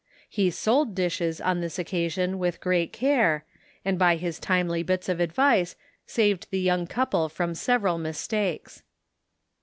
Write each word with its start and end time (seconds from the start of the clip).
He 0.27 0.49
sold 0.49 0.95
dishes 0.95 1.39
on 1.39 1.61
this 1.61 1.77
occasion 1.77 2.39
with 2.39 2.59
great 2.59 2.91
care, 2.91 3.45
and 3.85 3.99
by 3.99 4.15
his 4.15 4.39
timely 4.39 4.81
bits 4.81 5.07
of 5.07 5.19
advice, 5.19 5.75
saved 6.07 6.47
the 6.49 6.59
young 6.59 6.87
couple 6.87 7.29
from 7.29 7.53
several 7.53 7.99
mistakes. 7.99 8.81